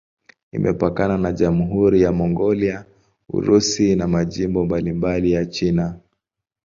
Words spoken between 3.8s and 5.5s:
na majimbo mbalimbali ya